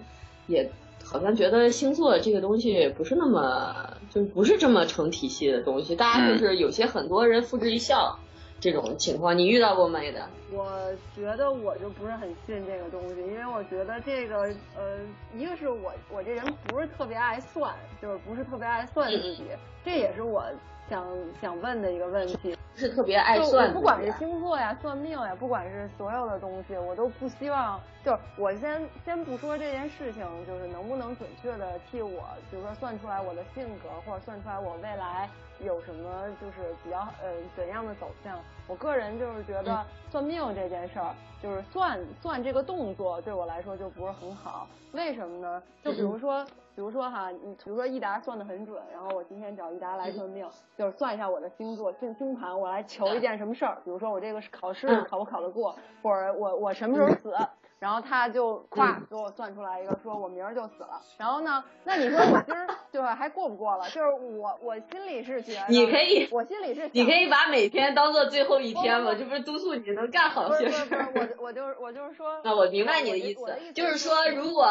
[0.48, 0.68] 也
[1.04, 5.94] 好像觉得星座这个东西不是那么，就是不是这么成体系的东西。
[5.94, 8.18] 大家就是有些很多人付之一笑。
[8.60, 10.28] 这种情况你遇到过没的？
[10.52, 14.42] 我觉得我就不是很信这个东西，因为我觉得这个
[14.76, 14.98] 呃，
[15.34, 19.44] 一个是我我这人不是特别爱算，就是不是特别爱算自己，
[19.84, 20.44] 这也是我
[20.90, 21.07] 想
[21.40, 22.55] 想问的一个问题。
[22.76, 27.79] 是特别爱算，不管是星座呀、算命呀，不管是所有的东西，我都不希望。
[28.03, 35.29] 就是我先先不说这件事情，就是能不能准确的替我，比如说算出来我的性格，或者算出来我未来
[35.62, 38.38] 有什么就是比较呃怎样的走向。
[38.66, 44.66] 我个人就是觉得算命这件事儿，就是算算这个动作对我来说就不是很好。
[44.92, 45.62] 为什么呢？
[45.85, 46.46] 就比如说。
[46.80, 53.76] 比如说哈，你比如说益达算的很准，然后我今天找益达来算命， 就是算一下我的星座、星星盘，我来求一件什么事儿。
[53.84, 57.34] 比如说我这个考试考不考得过，或者我我什么时候死，
[57.78, 61.02] 然后他就咵给我算出来一个，说我明儿就死了。
[61.18, 63.84] 然后呢，那你说我今儿对吧还过不过了？
[63.92, 71.12] 就是我我心里是觉得，你可以，我心里是，你可以把每天当做最后一天嘛，这不是督促你能干好些事儿。
[71.14, 74.64] 我我就是我就是说，那我明白你的意思，就是说如果。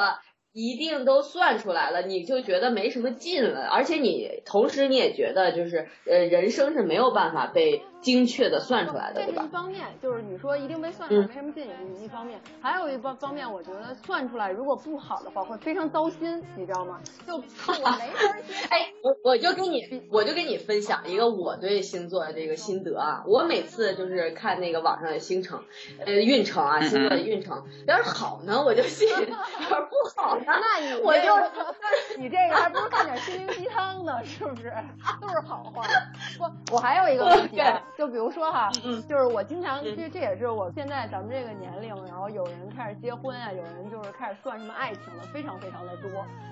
[0.52, 9.34] 一定都算出来了，你就觉得没什么劲了，而且你同时你也觉得就是呃人生是没有办法被精确的算出来的，对吧？
[9.36, 17.00] 这是一方面，就是你说一定被算出来没什么劲也是一方面，还有一方方面，我觉得算出来如果不好的话会非常糟心，你知道吗？
[17.28, 17.98] 就我没法
[18.48, 18.54] 接。
[18.70, 25.64] 哎，我我就跟你我就跟你分享一个我对星座的这个心得啊，我每次就是看那个网上的星程，
[26.06, 30.44] 呃运程啊，星座的运程，要是好呢我就信，要是不好呢。
[30.48, 34.74] 那你我就你这个还不如看点心灵鸡汤呢，是不是？
[35.22, 35.84] 都是好话。
[36.38, 37.58] 不，我还有一个问题，
[38.00, 46.10] 就比如说哈，嗯就是我经常，这这也是我现在咱们这个年龄，然后有人开始结婚啊，有人就是开始算什么爱情了，非常非常的多。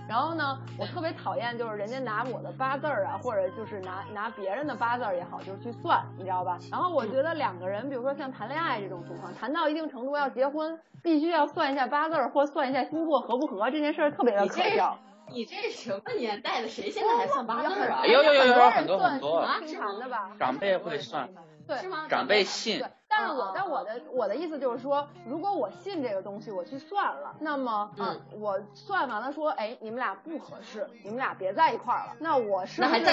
[0.09, 6.59] 然后呢，我特别讨厌就是人家拿我的八字儿啊，或者就是拿拿别人的八字儿也好，就是去算，你知道吧？
[6.69, 13.71] 然后我觉得两个人，比如说像谈恋爱这种情况，谈到一定程度要结婚，必须要算一下八字儿或算一下星座合不合。
[13.71, 14.99] 这件事儿特别的可笑。
[15.29, 16.69] 你这什么年代的？
[16.69, 18.05] 谁现在还算八字啊？
[18.05, 20.31] 有有有有很多很多正常的吧？
[20.39, 21.29] 长辈会算，
[21.67, 21.77] 对，
[22.09, 22.83] 长辈信。
[23.17, 32.15] 但是我但我的我的意思就是说，如果我信这个东西，我去算了，那么嗯，我算完了说，哎，你们俩不合适，你们俩别在一块儿了。
[32.19, 33.05] 那我是不是就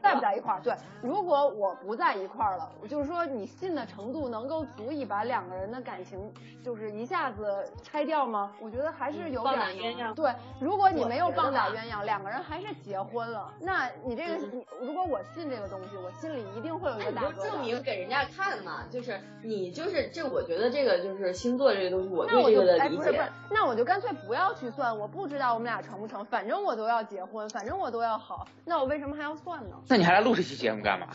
[0.00, 0.60] 在不在一块儿？
[0.62, 6.32] 对，如果我不在一块儿了，就是说你信的程度能够足以把两个人的感情
[6.64, 8.52] 就是一下子拆掉吗？
[8.60, 10.14] 我觉得还是有点鸳鸯。
[10.14, 17.42] 对，如果你没有棒打鸳鸯，两个人还是结婚了，那你这个你如果我信这个东西，我心里一定会有一个大疙瘩。
[17.42, 19.20] 证明给人家看嘛，就是。
[19.42, 23.22] 你就是这，我觉得这个就是星座这个东西，我对这个的理解。
[23.50, 29.76] 那我就干脆不要去算，我不知道我们俩成不成，反正我都要结婚，反正我都要好，那我为什么还要算呢？
[29.88, 31.06] 那你还来录这期节目干嘛？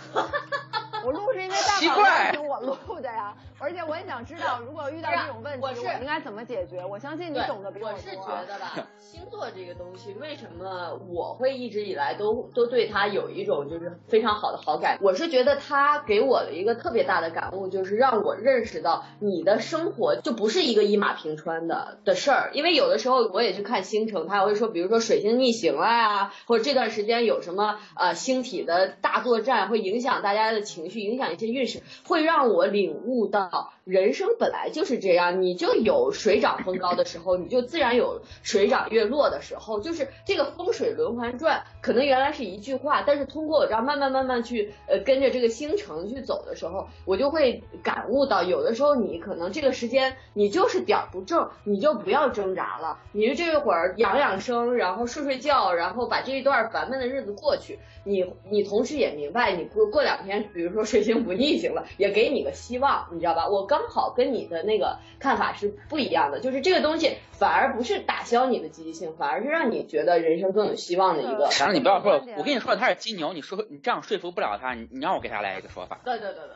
[1.06, 5.72] 我录是因为大宝邀请我录的呀，而且我也想知道，如果遇到这种问题，我
[6.02, 6.84] 应该怎么解决？
[6.86, 7.94] 我相信你懂得比我多。
[7.94, 14.98] 我是觉得吧， 星座这个东西，为什么我会一直以来都都对他有一种就是非常好的好感？
[15.02, 22.50] 我是觉得他给我的一个特别大的感悟，就是让我认识到你的生活就不是一个一马平川的的事儿。
[22.54, 31.00] 因为有的时候我也去看星辰，他会说，比如说水星逆行了呀，或者这段时间有什么呃星体的大作战，会影响大家的情绪。
[31.04, 33.50] 影响一些运势，会让我领悟到
[33.84, 60.84] 人生本来就是这样，你就有水涨风高的时候，你就自然有水涨月落的时候，就是这个风水轮环转，可能原来是一句话，但是通过我这样慢慢慢慢去呃跟着这个星程去走的时候，我就会感悟到，有的时候你可能这个时间你就是点儿不正，你就不要挣扎了，你就这一会儿养养生，然后睡睡觉，然后把这一段烦闷的日子过去，你你同时也明白，你过过两天，比如说。
[60.94, 63.43] 水星不逆行了，也给你个希望，你知道吧？
[63.48, 71.50] 我刚好跟你的那个看法是不一样的，就是这个东西反而不是打消你的积极性，反而是让你觉得人生更有希望的一个。
[71.50, 76.00] 反正你不要说，我跟你说他是金牛，你说你这样说服不了他，你你让我给他来一个说法。
[76.04, 76.54] 对对对对。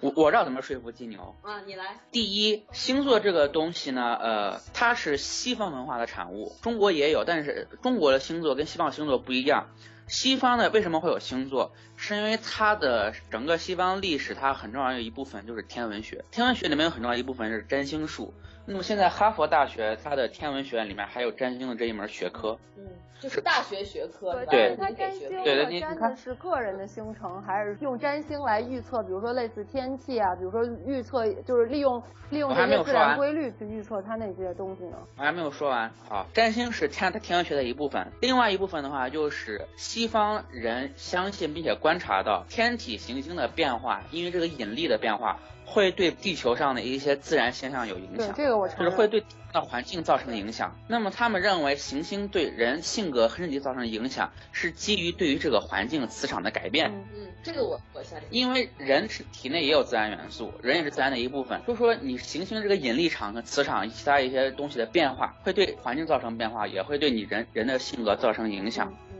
[0.00, 1.34] 我我知道怎么说服金牛。
[1.42, 1.96] 啊，你来。
[2.12, 9.68] 第一，星座这个东西呢，呃，它是西方文化的产物，中国也有，但是中国的星座跟西方星座不一样。
[10.06, 11.72] 西方呢为什么会有星座？
[11.96, 16.24] 是因为它的整个西方历史，它很重要的一部分就是天文学。
[16.30, 18.32] 天文学里面有很重要一部分是占星术。
[18.66, 22.58] 那么现在哈佛大学它的天文学院里面还有占星的这一门学科。
[22.76, 22.84] 嗯。
[23.20, 29.02] 就是大学学科，对，它占星对占的是个人的星程，还是用占星来预测？
[29.02, 34.98] 比如说类似天气啊，比如说预测，就是利用利用这些自然规律去预测它那些东西呢？
[35.16, 35.90] 我还没有说完。
[36.06, 45.38] 好，占星是天它天文学的一部分，另外一部分的话就是西方人相信并且观察到天体行星的变化，因为这个引力的变化。
[45.66, 50.76] 会对地球上的一些自然现象有影响，这个我就是会对那环境造成影响。
[50.88, 56.92] 那么他们认为行星对人性格和身体造成的影响是基于对于这个环境磁场的改变。
[57.14, 58.28] 嗯，这个我我相信。
[58.30, 61.62] 因为人是体内也有自然元素，人也是自然的一部分。
[61.66, 68.94] 就说你行星这个引力场和磁场其他一些东西的变化，会对环境造成变化，也会对你人人的性格造成影响。
[69.10, 69.13] 嗯，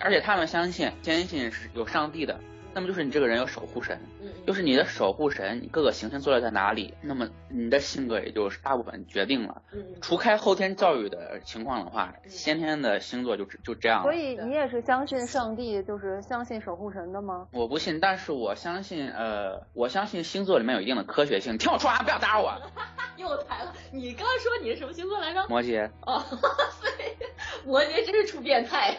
[0.00, 2.38] 而且他们相信坚信是有上帝的。
[2.76, 4.00] 那么就是你这个人有守护神，
[4.44, 9.62] 就是你的守护神，你各个行星坐落在哪里，那么你的性格也就是大部分决定了。
[10.02, 14.02] 除开后天教育的情况的话，先天的星座就就这样。
[14.02, 17.46] 所以你也是相信上帝，就是相信守护神的吗？
[17.52, 21.56] 我不信，但是我相信，呃，我相信星座里面有一定的科学性。
[21.58, 22.60] 听我说啊，不要打扰我。
[23.16, 25.46] 又来了，你刚刚说你是什么星座来着？
[25.48, 25.88] 摩羯。
[26.02, 26.20] 哦，
[26.82, 27.16] 对，
[27.64, 28.98] 摩羯真是出变态。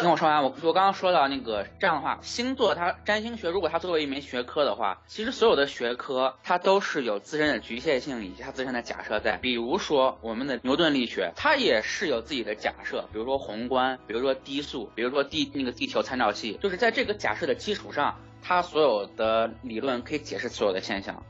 [0.00, 9.36] 听我说完，我我刚刚说到那个这样的话，星座它占星学，如果它作为一门学科的话，其实所有的学科它都是有自身的局限性以及它自身的假设在。
[9.36, 21.22] 比如说我们的牛顿力学，它也是有自己的假设，比如说宏观，比如说低速，比如说地那个地球参照系，就是在这个假设的基础上，它所有的理论可以解释所有的现象。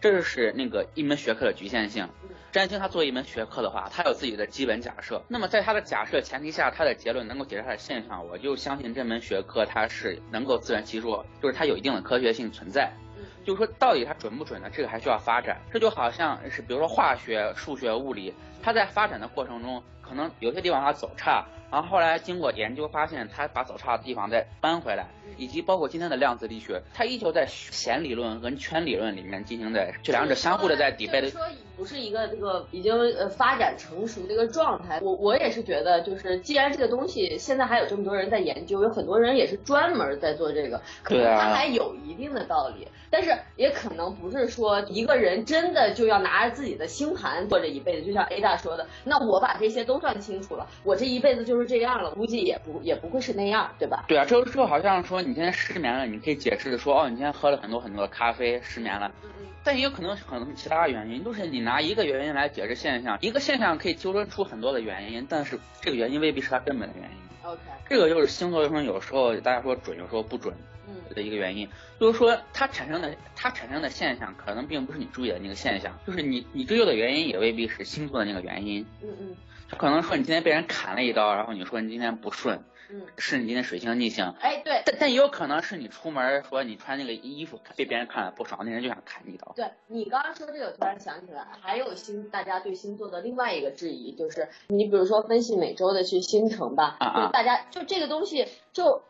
[0.00, 2.08] 这就是那个一门学科的局限性。
[2.54, 5.20] 占星它作为一门学科的话，它有自己的基本假设。
[5.26, 12.92] 那么在它的假设前提下，它的结论能够解释它的现象，我就相信这门学科它是能够自圆其说，就是它有一定的科学性存在。
[13.44, 14.70] 就是说到底它准不准呢？
[14.72, 15.60] 这个还需要发展。
[15.72, 18.32] 这就好像是比如说化学、数学、物理，
[18.64, 21.44] 它在发展的过程中，可能有些地方它走差。
[21.70, 31.28] 然后后来经过研究发现，他把走差的地方再搬回来，以及包括今天的量子力学，它依旧在弦理论跟圈理论里面进行的这两者相互的在抵背的。
[31.30, 31.40] 说
[31.76, 35.00] 不是一个这个已经呃发展成熟的一个状态。
[35.02, 42.86] 我我也是觉得，就是既然这个东西现在还有这么多人在研究，有很多人也是专门在做这个，可能它还有一定的道理。
[43.10, 48.06] 但是也可能不是说一个人真的就要拿着自己的星盘过这一辈子。
[48.06, 51.64] 就像 A 大说的，那我把这些都算清楚了，我这一辈子就是。
[51.64, 54.04] 这样了，估计也不也不会是那样，对吧？
[54.06, 59.10] 对啊，这就好像说你今天失眠了，你可以解释说，哦，你今天喝了很多很多的咖啡，失眠了。
[59.22, 59.46] 嗯嗯。
[59.64, 67.50] 但也有可能可能其他原因，就是你拿一个原因来解释现象，一个现象可以纠正出很多的原因，但是这个原因未必是它根本的原因。
[67.50, 67.60] OK。
[67.88, 70.54] 这个就是星座为什么有时候大家说准，有时候不准，
[71.14, 78.86] 的一个原因，就是说它产生的它产生的现象可能并不是你注意的那个现象，就是你你追究的原因也未必是星座的那个原因。
[79.02, 79.36] 嗯嗯。
[79.78, 89.52] 可能说你今天被人砍了一刀，然后你说你今天不顺，嗯，是你今天水星逆行，哎对，但但也有可能是你出门说你穿那个衣服被别人看了不爽，那人就想砍你一刀。
[89.56, 99.02] 对你刚刚说这个，突然想起来，还有星大家对星座的另外一个质疑，就是你比如说分析每周的去星程吧，啊啊，大家就这个东西就。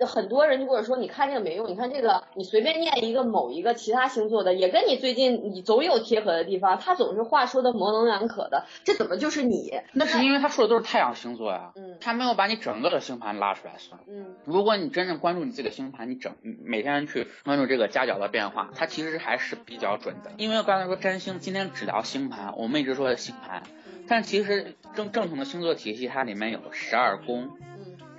[0.00, 9.72] 很多人就跟我说你看这个没用，你看这个，你随便念一个某一个其他星座的，也跟你最近你总有贴合的地方，他总是话说的模棱两可的，这怎么就是你？
[9.92, 20.32] 那是因为他说的都是太阳星座呀，嗯，他没有把你整个的星盘拉出来算，嗯，如果你真正关注你自己的星盘，你整每天去关注这个夹角的变化，它其实还是比较准的。
[20.36, 23.62] 因为刚才说占星，今天只聊星盘，我们一直说的星盘，
[24.08, 27.50] 但其实正正统的星座体系，它里面有十二宫。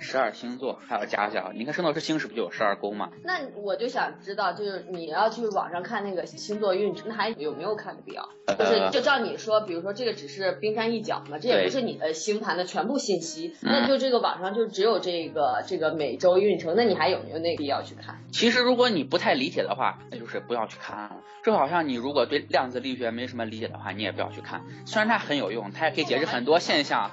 [0.04, 3.08] 十二星座还有家教，你看圣斗士星矢不就有十二宫吗？
[3.24, 8.28] 那我就想知道，就是你要去网上看那个星座运程，那还有没有看的必要？
[8.58, 18.18] 就是就照你说，比如说这个只是冰山一角嘛，这也不是你的星盘的全部信息，那就这个网上就只有这个这个每周运程，那你还有没有那个必要去看？
[18.30, 21.16] 其实如果你不太理解的话，那就是不要去看了。
[21.42, 24.62] 就好像你如果对量子力学没什么理解的话，你也不要去看。
[24.84, 27.10] 虽然它很有用，它也可以解释很多现象。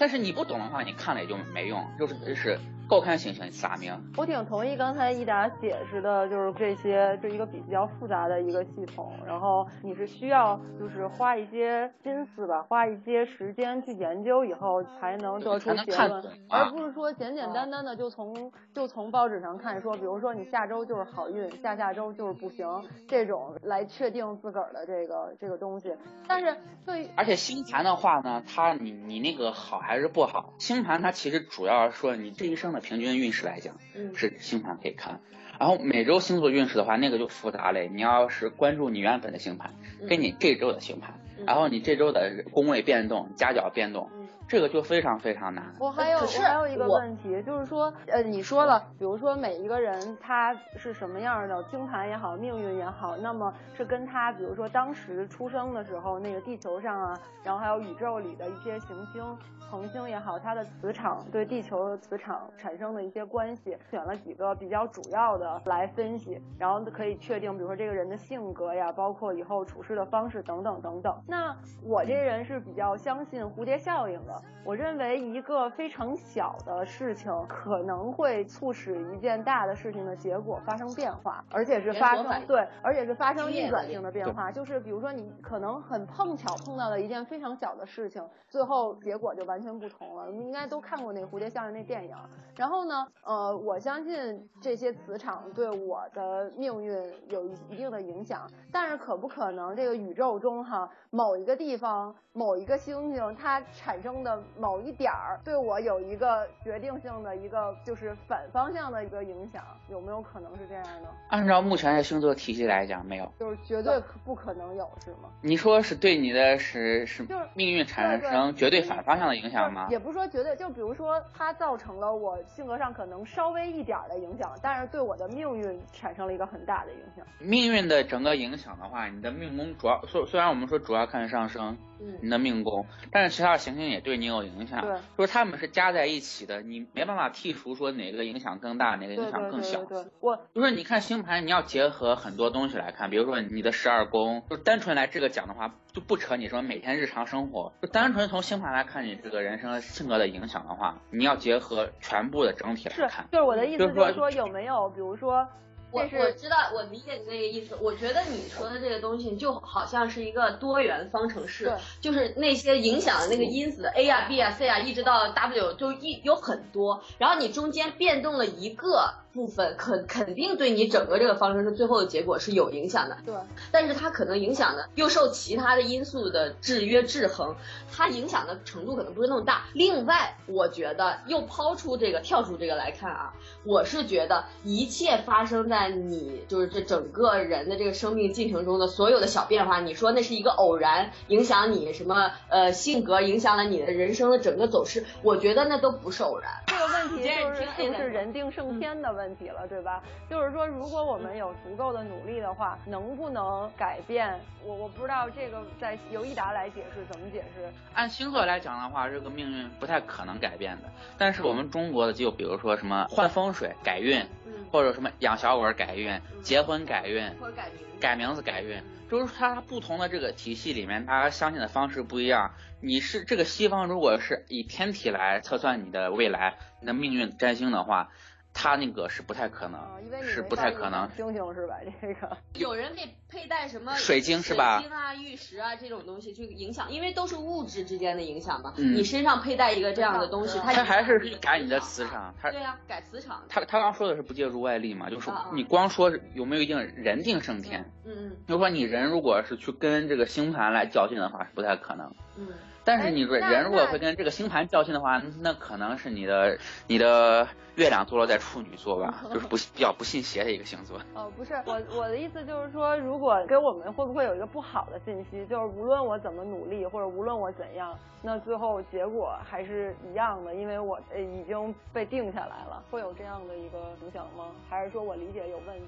[0.00, 2.58] 但是你不懂的话，你看了也就没用，就是就是
[2.88, 3.92] 够看行星撒名。
[4.16, 22.66] 我挺同意刚才一达解释的，就是这些是一个比较复杂的一个系统，然后你是需要就是花一些心思吧，花一些时间去研究以后才能得出结论，而不是说简简单单的就从就从报纸上看说，比如说你下周就是好运，下下周就是不行，
[23.06, 25.94] 这种来确定自个儿的这个这个东西。
[26.26, 30.00] 但是对，而且星盘的话呢，它你你那个好还。
[30.00, 30.54] 是不好。
[30.58, 33.76] 星盘它其实主要说你这一生的平均运势来讲，
[34.14, 35.20] 是星盘可以看。
[35.58, 37.90] 然后每周星座运势的话，那个就复杂嘞。
[37.92, 39.74] 你要是关注你原本的星盘，
[40.08, 44.08] 跟你这周的星盘，然后你这周的宫位变动、夹角变动。
[44.50, 45.64] 这个就非常非常难。
[45.78, 59.24] 我还有我还有一个问题，就是说，呃，你说了，比如说每一个人他是什么样的星盘也好，命运也好，那么是跟他，比如说当时出生的时候，那个地球上啊，然后还有宇宙里的一些行星、
[59.70, 71.16] 恒星也好，它的磁场对地球的磁场产生的一些关系，选了几个比较主要的来分析，然后可以确定，比如说这个人的性格呀，包括以后处事的方式等等等等。
[71.28, 74.39] 那我这人是比较相信蝴蝶效应的。
[74.64, 84.52] 我认为一个非常小的事情可能会促使一件大的事情的结果发生变化，而且是发生对，而且是发生逆转性的变化。
[84.52, 90.26] 就是比如说你可能很碰巧碰到了一件非常小的事情，最后结果就完全不同了。
[90.30, 92.14] 你们应该都看过那个蝴蝶效应那电影。
[92.54, 96.94] 然后呢，呃，我相信这些磁场对我的命运
[97.28, 111.08] 有一定的影响，但是可不可能这个宇宙中哈某一个地方某一个星星它产生的某一点儿对我有一个决定性的一个就是反方向的一个影响，有没有可能是这样呢？
[111.28, 115.28] 按照目前的星座体系来讲，没有，就是绝对不可能有，是吗？
[115.40, 119.88] 你说是对你的是是命运产生绝对反方向的影响吗？
[119.90, 127.24] 也不是说绝对，就比如说它造成了我性格上可能稍微一点的影响，但是对我的命运产生了一个很大的影响。
[127.38, 131.76] 命运的整个影响的话，你的命宫主要虽虽然我们说主要看上升。
[132.22, 134.80] 你的命宫，但是其他的行星也对你有影响。
[134.80, 139.84] 对，就是他们是加在一起的，你没办法剔除说哪个影响更大，哪个影响更小。
[139.84, 153.26] 对，我就是你看星盘，你要结合很多东西来看，比如说你的十二宫，就单纯来这个讲的话，就不扯你什么每天日常生活，就单纯从星盘来看你这个人生性格的影响的话，你要结合全部的整体来看。
[153.32, 155.46] 就是我的意思，就是说有没有，比如说。
[155.92, 157.76] 我我知道，我理解你那个意思。
[157.80, 169.14] 我觉得你说的这个东西就好像是一个多元方程式，就是那些影响的那个因子 A 啊、B 啊、C 啊，一直到 W，就一有很多，然后你中间变动了一个。
[169.32, 173.34] 部分肯肯定对你整个这个方程式最后的结果是有影响的，对。
[173.70, 177.54] 但是它可能影响的又受其他的因素的制约制衡，
[177.92, 179.64] 它影响的程度可能不是那么大。
[179.72, 196.50] 另外，我觉得又抛出这个跳出这个来看啊，我是觉得一切发生在你就是这整个人的这个生命进程中的所有的小变化，你说那是一个偶然影响你什么呃性格，影响了你的人生的整个走势，我觉得那都不是偶然。
[196.66, 199.19] 这个问题就是是不是人定胜天的问？
[199.20, 200.02] 问题了，对吧？
[200.30, 204.40] 就是说，如果我们有足够的努力的话，能不能改变？
[204.64, 207.70] 我我不知道这个在由一达来解释怎么解释。
[207.92, 210.84] 按星座来讲的话，这个命运不太可能改变的。
[211.18, 214.24] 但是我们中国的就比如说什么换风水改运，
[214.72, 217.22] 或者什么养小鬼改运、结婚改运、
[217.54, 222.52] 改名、改名字改运，就是它不同的这个体系里面，它相信的方式不一样。
[222.82, 228.08] 你是这个西方，如果是以天体来测算你的未来、你的命运占星的话。
[228.52, 229.80] 他那个是不太可能，
[230.22, 231.08] 是不太可能。
[231.16, 231.76] 星星是吧？
[232.00, 234.80] 这个有人给佩戴什么水晶是吧？
[234.80, 238.74] 水晶啊、玉石啊这种东西去影响，因为都是物质之间的影响嘛。
[238.76, 242.34] 你身上佩戴一个这样的东西，它还是改你的磁场。
[242.40, 243.42] 它对呀，改磁场。
[243.48, 247.90] 他他刚说的是不借助外力嘛，就是你光说有没有一定人定胜天。
[248.04, 248.36] 嗯嗯。
[248.46, 252.12] 就是说你人如果是去跟这个星盘来较劲的话，是不太可能。
[252.36, 252.48] 嗯。
[252.90, 260.98] 但是你说人如果会跟这个星盘较劲的话，那可能是你的你的月亮坐落在处女座吧， 就是不比较不信邪的一个星座。
[261.14, 274.46] 哦，不是，我我的意思就是说，如果给我们会不会有一个不好的信息，就是无论我怎么努力，或者无论我怎样，那最后结果还是一样的，因为我已经被定下来了，会有这样的一个影响吗？
[274.68, 275.86] 还是说我理解有问题？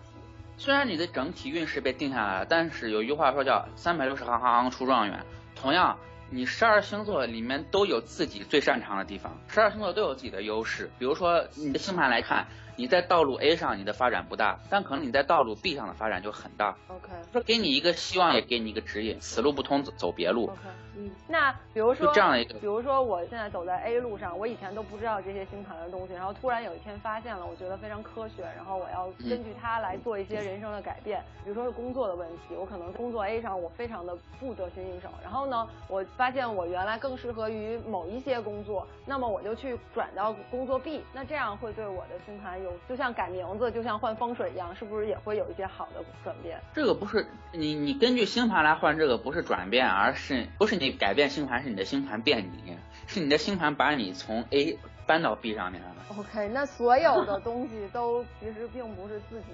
[0.57, 5.19] 虽然你的整体运势被定下来了，但是有一句话说叫三百六十行行行出状元，
[5.57, 5.99] 同样。
[6.35, 10.91] 你十二星座里面都有自己最擅长的地方，十二星座都有自己的优势。
[10.99, 16.77] 比如说你的星盘来看，你在道路 A 上你的发展不大，但可能你在道路 B 上的发展就很大。
[16.89, 20.45] OK，说给你一个希望，也给你一个指引，此路不通走别路。
[20.45, 20.59] OK。
[20.95, 31.23] 嗯，那比如说这样的一个，比如说我现在走在 A 路上，我以前都不知道这些星盘的东西，然后突然有一天发现了，我觉得非常科学，然后我要根据它来做一些人生的改变。
[31.45, 46.61] 比如说是工作的问题，我可能工作 A 上我非常的不得心应手，然后呢，我发现我原来更适合于某一些工作，那么我就去转到工作 B，那这样会对我的星盘就像改名字，就像换风水一样，是不是也会有一些好的转变？
[46.75, 51.63] 这个不是你你根据星盘来换这个不是转变，而是不是你改变星盘。
[51.63, 55.89] 是你的星盘变你，是你的星盘把你从 A 搬到 B 上面了。
[56.19, 59.47] OK，那所有的东西都其实并不是自己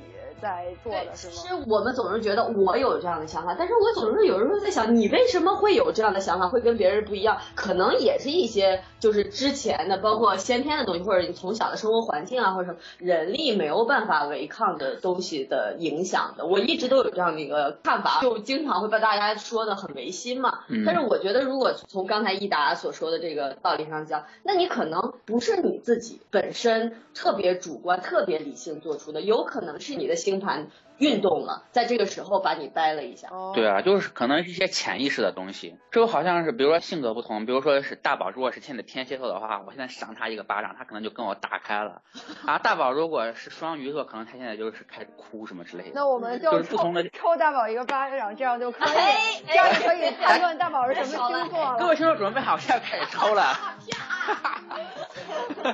[0.42, 1.32] 在做的，是吗？
[1.32, 7.38] 其实我们总是觉得我有这样的想法，但是我总是有时候在想，你为什么会有这样的想法，会跟别人不一样？
[7.54, 16.44] 可能也是一些就是之前的，包括先天的东西，或者你从小的生活环境啊，或者什么人力没有办法违抗的东西的影响的。
[16.44, 20.60] 我一直都有这样的一个看法，就经常会被大家说的很违心嘛。
[20.84, 30.68] 但是我觉得，如果从刚才益达所说的这个道理上讲，那你可能不是你自己本身特别主观、特别理性做出的，有可能是你的星盘。
[30.98, 33.28] 运动了，在这个时候把你掰了一下。
[33.54, 35.76] 对啊，就是可能一些潜意识的东西。
[35.92, 42.02] 这个好像是，比如说性格不同，比如说是大宝，如果是现在天蝎座的话，我现在赏他一个巴掌，他可能就跟我打开了。
[42.44, 45.90] 啊，大宝如果是双鱼座，可能他现在就是开始哭什么之类的。
[45.94, 51.76] 那我们就不同的抽大宝一个巴掌，这样就可以，这样可以判断大宝是什么星座了。
[51.78, 53.54] 各位听众准备好，现在开始抽了。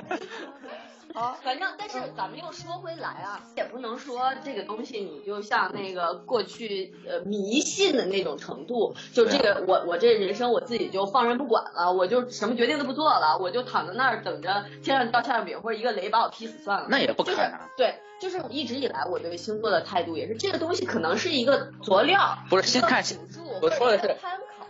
[1.13, 16.87] 好，反正但是咱们又说回来啊，也不能说这个东西你就像那个过去呃迷信的那种程度，就这个我我这人生我自己就放任不管了，我就什么决定都不做了，我就躺在那儿等着天上掉馅饼或者一个雷把我劈死算了。
[16.89, 17.53] 那也不可能。
[17.77, 24.17] 对，就是一直以来我对星座的态度也是，这个东西可能是一个佐料，不是先看星座，我说的是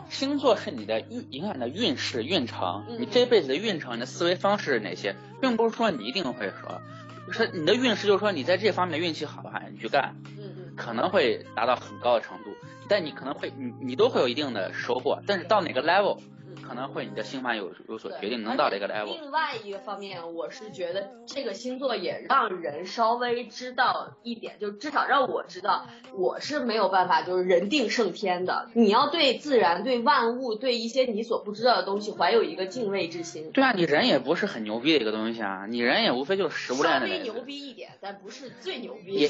[0.09, 5.15] 星座是你的运影响你的运势运程，你这辈子的运程，你的思维方式是哪些？
[5.41, 6.81] 并不是说你一定会说，
[7.27, 10.15] 就是你的运势，就是说你在这方面运气好的话，你去干，
[10.75, 12.51] 可能会达到很高的程度，
[12.87, 16.19] 但你可能会你你都会有一定的收获，但是到哪个 level？
[16.67, 19.19] 可能会你的星盘有有所决定，能到这个 level。
[19.21, 28.69] 另外一个方面，我是觉得这个星座也让人稍微知道一点，就至少让我知道，我是没有办法就是人定胜天的。
[28.73, 33.51] 你要对自然、对万物、对一些你所不知道的东西怀有一个敬畏之心。
[33.51, 37.07] 对啊，你人也不是很牛逼的一个东西啊，你人也无非就是食物链的。
[37.07, 39.13] 稍微牛逼一点，但不是最牛逼。
[39.13, 39.29] 也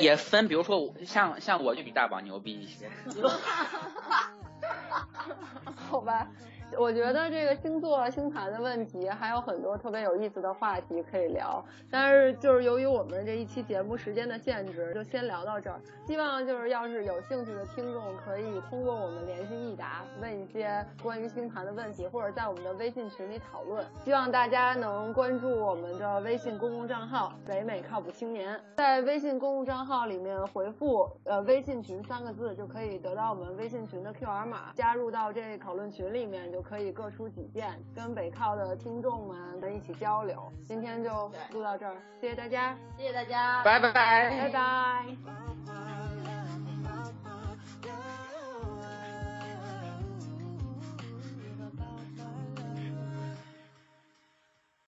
[0.00, 2.88] 也分，比如说像像我就比大宝牛逼一些。
[5.90, 6.28] 好吧。
[6.78, 15.80] 我觉得这个星座星盘的问题还有很多特别有意思的话题可以聊，但是就是由于我们这一期节目时间的限制，就先聊到这儿。
[16.06, 23.84] 希望就是要是有兴趣的听众可以通过我们联系易达，问一些关于星盘的问题，或者在我们的微信群里讨论。
[24.04, 36.55] 希望大家能关注我们的微信公共账号“北美靠谱青年”，在微信公共账号里面回复“呃微信群”三个字，就可以得到我们微信群的 QR 码，加入到这讨论群里面。
[36.56, 40.50] 就可以各抒己见，跟北靠的听众们在一起交流。
[40.66, 45.55] 今天就录到这儿，谢谢大家，谢谢大家，拜拜，拜拜。